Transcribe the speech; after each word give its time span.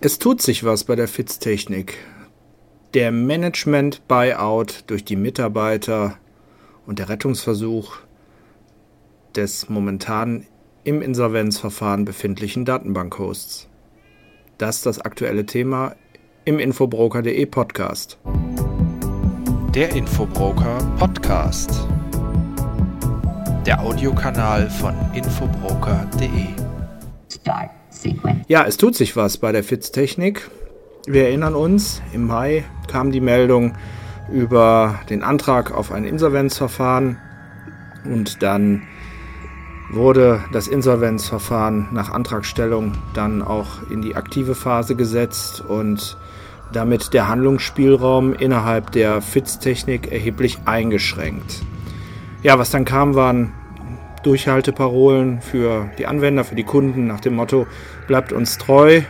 Es 0.00 0.20
tut 0.20 0.40
sich 0.40 0.62
was 0.62 0.84
bei 0.84 0.94
der 0.94 1.08
Fitz-Technik. 1.08 1.98
Der 2.94 3.10
Management-Buyout 3.10 4.84
durch 4.86 5.04
die 5.04 5.16
Mitarbeiter 5.16 6.18
und 6.86 7.00
der 7.00 7.08
Rettungsversuch 7.08 7.96
des 9.34 9.68
momentan 9.68 10.46
im 10.84 11.02
Insolvenzverfahren 11.02 12.04
befindlichen 12.04 12.64
Datenbank-Hosts. 12.64 13.68
Das 14.56 14.76
ist 14.76 14.86
das 14.86 15.00
aktuelle 15.00 15.46
Thema 15.46 15.96
im 16.44 16.60
Infobroker.de 16.60 17.44
Podcast. 17.46 18.18
Der 19.74 19.90
Infobroker 19.96 20.78
Podcast. 21.00 21.72
Der 23.66 23.82
Audiokanal 23.82 24.70
von 24.70 24.94
infobroker.de. 25.12 26.46
Start. 27.28 27.77
Ja, 28.48 28.64
es 28.64 28.76
tut 28.76 28.94
sich 28.94 29.16
was 29.16 29.38
bei 29.38 29.52
der 29.52 29.64
Fitz-Technik. 29.64 30.50
Wir 31.06 31.24
erinnern 31.24 31.54
uns, 31.54 32.02
im 32.12 32.26
Mai 32.26 32.64
kam 32.86 33.12
die 33.12 33.20
Meldung 33.20 33.74
über 34.32 35.00
den 35.08 35.22
Antrag 35.22 35.72
auf 35.72 35.90
ein 35.90 36.04
Insolvenzverfahren 36.04 37.18
und 38.04 38.42
dann 38.42 38.82
wurde 39.90 40.44
das 40.52 40.68
Insolvenzverfahren 40.68 41.88
nach 41.92 42.10
Antragstellung 42.10 42.92
dann 43.14 43.42
auch 43.42 43.90
in 43.90 44.02
die 44.02 44.16
aktive 44.16 44.54
Phase 44.54 44.96
gesetzt 44.96 45.62
und 45.62 46.18
damit 46.72 47.14
der 47.14 47.28
Handlungsspielraum 47.28 48.34
innerhalb 48.34 48.92
der 48.92 49.22
Fitz-Technik 49.22 50.12
erheblich 50.12 50.58
eingeschränkt. 50.66 51.62
Ja, 52.42 52.58
was 52.58 52.70
dann 52.70 52.84
kam, 52.84 53.14
waren 53.14 53.54
Durchhalteparolen 54.20 55.40
für 55.40 55.90
die 55.98 56.06
Anwender, 56.06 56.44
für 56.44 56.54
die 56.54 56.64
Kunden 56.64 57.06
nach 57.06 57.20
dem 57.20 57.34
Motto, 57.34 57.66
bleibt 58.06 58.32
uns 58.32 58.58
treu, 58.58 59.02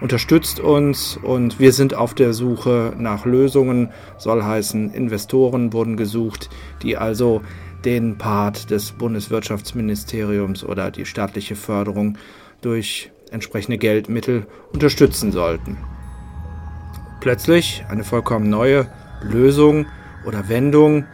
unterstützt 0.00 0.60
uns 0.60 1.16
und 1.16 1.58
wir 1.58 1.72
sind 1.72 1.94
auf 1.94 2.14
der 2.14 2.32
Suche 2.32 2.94
nach 2.98 3.24
Lösungen, 3.26 3.90
soll 4.18 4.42
heißen, 4.42 4.92
Investoren 4.92 5.72
wurden 5.72 5.96
gesucht, 5.96 6.50
die 6.82 6.96
also 6.96 7.42
den 7.84 8.18
Part 8.18 8.70
des 8.70 8.92
Bundeswirtschaftsministeriums 8.92 10.64
oder 10.64 10.90
die 10.90 11.06
staatliche 11.06 11.56
Förderung 11.56 12.18
durch 12.60 13.10
entsprechende 13.30 13.78
Geldmittel 13.78 14.46
unterstützen 14.72 15.32
sollten. 15.32 15.78
Plötzlich 17.20 17.84
eine 17.88 18.04
vollkommen 18.04 18.48
neue 18.48 18.90
Lösung 19.22 19.86
oder 20.26 20.48
Wendung 20.48 21.04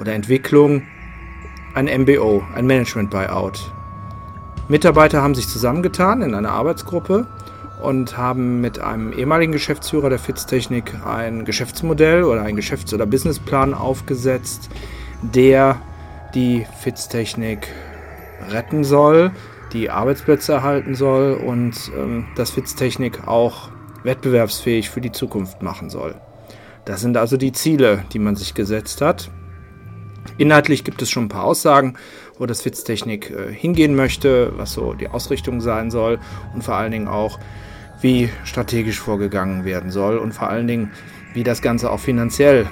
oder 0.00 0.14
Entwicklung 0.14 0.82
ein 1.74 1.86
MBO, 1.86 2.42
ein 2.54 2.66
Management 2.66 3.10
Buyout. 3.10 3.72
Mitarbeiter 4.68 5.22
haben 5.22 5.34
sich 5.34 5.48
zusammengetan 5.48 6.22
in 6.22 6.34
einer 6.34 6.50
Arbeitsgruppe 6.50 7.26
und 7.82 8.16
haben 8.16 8.60
mit 8.60 8.78
einem 8.78 9.12
ehemaligen 9.12 9.52
Geschäftsführer 9.52 10.10
der 10.10 10.18
Fitz-Technik 10.18 10.94
ein 11.04 11.44
Geschäftsmodell 11.44 12.24
oder 12.24 12.42
einen 12.42 12.56
Geschäfts- 12.56 12.94
oder 12.94 13.06
Businessplan 13.06 13.74
aufgesetzt, 13.74 14.68
der 15.22 15.80
die 16.34 16.66
Fitz-Technik 16.80 17.68
retten 18.48 18.84
soll, 18.84 19.32
die 19.72 19.90
Arbeitsplätze 19.90 20.52
erhalten 20.52 20.94
soll 20.94 21.34
und 21.34 21.90
ähm, 21.96 22.26
das 22.36 22.50
Fitz-Technik 22.50 23.26
auch 23.26 23.70
wettbewerbsfähig 24.02 24.90
für 24.90 25.00
die 25.00 25.12
Zukunft 25.12 25.62
machen 25.62 25.90
soll. 25.90 26.14
Das 26.84 27.00
sind 27.00 27.16
also 27.16 27.36
die 27.36 27.52
Ziele, 27.52 28.04
die 28.12 28.18
man 28.18 28.36
sich 28.36 28.54
gesetzt 28.54 29.00
hat. 29.00 29.30
Inhaltlich 30.38 30.84
gibt 30.84 31.02
es 31.02 31.10
schon 31.10 31.24
ein 31.24 31.28
paar 31.28 31.44
Aussagen, 31.44 31.94
wo 32.38 32.46
das 32.46 32.62
Fitztechnik 32.62 33.30
äh, 33.30 33.52
hingehen 33.52 33.94
möchte, 33.94 34.52
was 34.56 34.72
so 34.72 34.94
die 34.94 35.08
Ausrichtung 35.08 35.60
sein 35.60 35.90
soll 35.90 36.18
und 36.54 36.64
vor 36.64 36.74
allen 36.74 36.92
Dingen 36.92 37.08
auch, 37.08 37.38
wie 38.00 38.30
strategisch 38.44 38.98
vorgegangen 38.98 39.64
werden 39.64 39.90
soll 39.90 40.16
und 40.16 40.32
vor 40.32 40.48
allen 40.48 40.66
Dingen, 40.66 40.90
wie 41.34 41.44
das 41.44 41.60
Ganze 41.60 41.90
auch 41.90 42.00
finanziell 42.00 42.66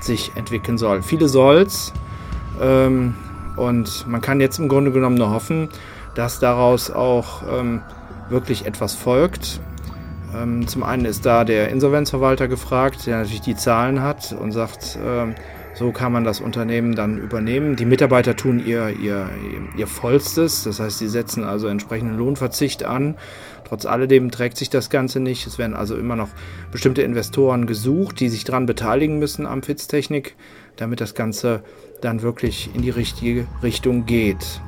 sich 0.00 0.30
entwickeln 0.36 0.78
soll. 0.78 1.02
Viele 1.02 1.28
soll's 1.28 1.92
ähm, 2.60 3.14
und 3.56 4.06
man 4.06 4.20
kann 4.20 4.40
jetzt 4.40 4.58
im 4.58 4.68
Grunde 4.68 4.92
genommen 4.92 5.16
nur 5.16 5.30
hoffen, 5.30 5.68
dass 6.14 6.38
daraus 6.38 6.90
auch 6.90 7.42
ähm, 7.50 7.82
wirklich 8.28 8.66
etwas 8.66 8.94
folgt. 8.94 9.60
Ähm, 10.34 10.66
zum 10.68 10.82
einen 10.82 11.04
ist 11.04 11.26
da 11.26 11.44
der 11.44 11.68
Insolvenzverwalter 11.70 12.48
gefragt, 12.48 13.06
der 13.06 13.18
natürlich 13.18 13.40
die 13.40 13.56
Zahlen 13.56 14.02
hat 14.02 14.32
und 14.32 14.52
sagt, 14.52 14.98
ähm, 15.04 15.34
so 15.78 15.92
kann 15.92 16.10
man 16.10 16.24
das 16.24 16.40
Unternehmen 16.40 16.96
dann 16.96 17.18
übernehmen. 17.18 17.76
Die 17.76 17.84
Mitarbeiter 17.84 18.34
tun 18.34 18.60
ihr, 18.64 18.88
ihr, 18.88 19.30
ihr 19.76 19.86
Vollstes, 19.86 20.64
das 20.64 20.80
heißt, 20.80 20.98
sie 20.98 21.06
setzen 21.06 21.44
also 21.44 21.68
entsprechenden 21.68 22.18
Lohnverzicht 22.18 22.82
an. 22.82 23.14
Trotz 23.64 23.86
alledem 23.86 24.32
trägt 24.32 24.56
sich 24.56 24.70
das 24.70 24.90
Ganze 24.90 25.20
nicht. 25.20 25.46
Es 25.46 25.56
werden 25.56 25.76
also 25.76 25.96
immer 25.96 26.16
noch 26.16 26.30
bestimmte 26.72 27.02
Investoren 27.02 27.66
gesucht, 27.66 28.18
die 28.18 28.28
sich 28.28 28.42
daran 28.42 28.66
beteiligen 28.66 29.20
müssen 29.20 29.46
am 29.46 29.62
Fitztechnik, 29.62 30.34
damit 30.74 31.00
das 31.00 31.14
Ganze 31.14 31.62
dann 32.00 32.22
wirklich 32.22 32.70
in 32.74 32.82
die 32.82 32.90
richtige 32.90 33.46
Richtung 33.62 34.04
geht. 34.04 34.60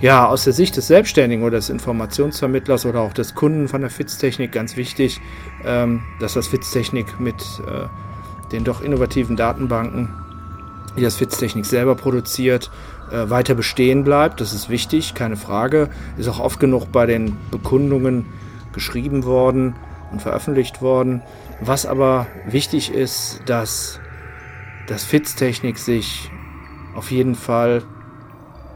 Ja, 0.00 0.28
aus 0.28 0.44
der 0.44 0.54
Sicht 0.54 0.78
des 0.78 0.86
Selbstständigen 0.86 1.44
oder 1.44 1.58
des 1.58 1.68
Informationsvermittlers 1.68 2.86
oder 2.86 3.00
auch 3.00 3.12
des 3.12 3.34
Kunden 3.34 3.68
von 3.68 3.82
der 3.82 3.90
Fitztechnik 3.90 4.52
ganz 4.52 4.78
wichtig, 4.78 5.20
ähm, 5.66 6.04
dass 6.20 6.32
das 6.34 6.46
Fitztechnik 6.46 7.20
mit 7.20 7.34
äh, 7.66 7.88
den 8.50 8.64
doch 8.64 8.80
innovativen 8.80 9.36
Datenbanken 9.36 10.08
die 10.98 11.04
das 11.04 11.16
Fitztechnik 11.16 11.64
selber 11.64 11.94
produziert, 11.94 12.70
äh, 13.10 13.30
weiter 13.30 13.54
bestehen 13.54 14.04
bleibt. 14.04 14.40
Das 14.40 14.52
ist 14.52 14.68
wichtig, 14.68 15.14
keine 15.14 15.36
Frage. 15.36 15.88
Ist 16.16 16.28
auch 16.28 16.40
oft 16.40 16.60
genug 16.60 16.92
bei 16.92 17.06
den 17.06 17.36
Bekundungen 17.50 18.26
geschrieben 18.72 19.24
worden 19.24 19.76
und 20.12 20.20
veröffentlicht 20.22 20.82
worden. 20.82 21.22
Was 21.60 21.86
aber 21.86 22.26
wichtig 22.46 22.92
ist, 22.92 23.42
dass 23.46 24.00
das 24.86 25.04
Fitztechnik 25.04 25.78
sich 25.78 26.30
auf 26.94 27.10
jeden 27.10 27.34
Fall 27.34 27.82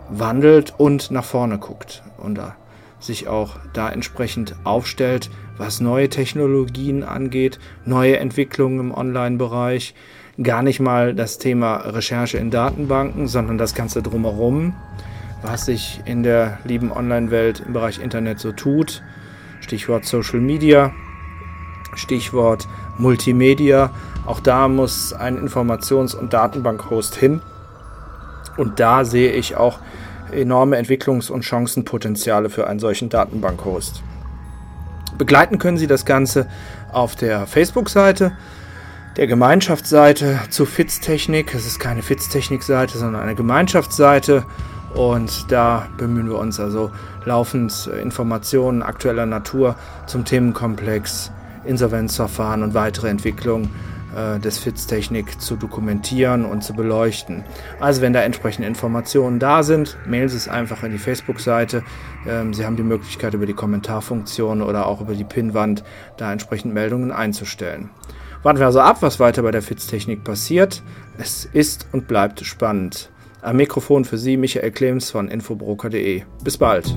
wandelt 0.08 0.74
und 0.76 1.10
nach 1.10 1.24
vorne 1.24 1.58
guckt 1.58 2.02
und 2.18 2.36
da 2.36 2.56
sich 3.00 3.28
auch 3.28 3.56
da 3.72 3.90
entsprechend 3.90 4.54
aufstellt, 4.64 5.30
was 5.58 5.80
neue 5.80 6.08
Technologien 6.08 7.02
angeht, 7.02 7.58
neue 7.84 8.18
Entwicklungen 8.18 8.78
im 8.78 8.94
Online-Bereich, 8.94 9.94
gar 10.40 10.62
nicht 10.62 10.80
mal 10.80 11.14
das 11.14 11.38
Thema 11.38 11.76
Recherche 11.76 12.38
in 12.38 12.50
Datenbanken, 12.50 13.28
sondern 13.28 13.58
das 13.58 13.74
Ganze 13.74 14.02
drumherum, 14.02 14.74
was 15.42 15.66
sich 15.66 16.00
in 16.04 16.22
der 16.22 16.58
lieben 16.64 16.92
Online-Welt 16.92 17.62
im 17.66 17.72
Bereich 17.72 18.00
Internet 18.00 18.38
so 18.38 18.52
tut. 18.52 19.02
Stichwort 19.60 20.04
Social 20.04 20.40
Media, 20.40 20.92
Stichwort 21.94 22.66
Multimedia. 22.98 23.90
Auch 24.26 24.40
da 24.40 24.68
muss 24.68 25.12
ein 25.12 25.38
Informations- 25.38 26.14
und 26.14 26.32
Datenbank-Host 26.32 27.14
hin. 27.16 27.40
Und 28.56 28.80
da 28.80 29.04
sehe 29.04 29.32
ich 29.32 29.56
auch 29.56 29.78
enorme 30.32 30.78
Entwicklungs- 30.78 31.30
und 31.30 31.44
Chancenpotenziale 31.44 32.48
für 32.50 32.66
einen 32.66 32.80
solchen 32.80 33.08
Datenbank-Host. 33.08 34.02
Begleiten 35.18 35.58
können 35.58 35.76
Sie 35.76 35.86
das 35.86 36.04
Ganze 36.04 36.46
auf 36.92 37.16
der 37.16 37.46
Facebook-Seite 37.46 38.32
der 39.16 39.26
Gemeinschaftsseite 39.26 40.40
zu 40.48 40.64
Fitztechnik. 40.64 41.54
Es 41.54 41.66
ist 41.66 41.78
keine 41.78 42.02
Fitztechnik-Seite, 42.02 42.96
sondern 42.96 43.22
eine 43.22 43.34
Gemeinschaftsseite. 43.34 44.44
Und 44.94 45.50
da 45.50 45.88
bemühen 45.96 46.28
wir 46.28 46.38
uns 46.38 46.60
also 46.60 46.90
laufend 47.24 47.90
Informationen 48.02 48.82
aktueller 48.82 49.26
Natur 49.26 49.76
zum 50.06 50.24
Themenkomplex 50.24 51.30
Insolvenzverfahren 51.64 52.62
und 52.62 52.74
weitere 52.74 53.08
Entwicklung 53.08 53.70
äh, 54.16 54.38
des 54.40 54.58
Fitztechnik 54.58 55.40
zu 55.40 55.56
dokumentieren 55.56 56.44
und 56.44 56.64
zu 56.64 56.74
beleuchten. 56.74 57.44
Also 57.80 58.02
wenn 58.02 58.12
da 58.12 58.20
entsprechende 58.22 58.66
Informationen 58.66 59.38
da 59.38 59.62
sind, 59.62 59.96
mailen 60.06 60.28
Sie 60.28 60.36
es 60.36 60.48
einfach 60.48 60.82
in 60.82 60.92
die 60.92 60.98
Facebook-Seite. 60.98 61.84
Ähm, 62.26 62.52
Sie 62.52 62.66
haben 62.66 62.76
die 62.76 62.82
Möglichkeit 62.82 63.32
über 63.34 63.46
die 63.46 63.54
Kommentarfunktion 63.54 64.60
oder 64.60 64.86
auch 64.86 65.00
über 65.00 65.14
die 65.14 65.24
Pinnwand 65.24 65.84
da 66.16 66.32
entsprechend 66.32 66.74
Meldungen 66.74 67.12
einzustellen. 67.12 67.90
Warten 68.42 68.58
wir 68.58 68.66
also 68.66 68.80
ab, 68.80 69.02
was 69.02 69.20
weiter 69.20 69.42
bei 69.42 69.52
der 69.52 69.62
Fitztechnik 69.62 70.24
passiert. 70.24 70.82
Es 71.18 71.44
ist 71.44 71.86
und 71.92 72.08
bleibt 72.08 72.40
spannend. 72.44 73.10
Am 73.40 73.56
Mikrofon 73.56 74.04
für 74.04 74.18
Sie 74.18 74.36
Michael 74.36 74.72
Clems 74.72 75.10
von 75.10 75.28
infobroker.de. 75.28 76.22
Bis 76.42 76.58
bald. 76.58 76.96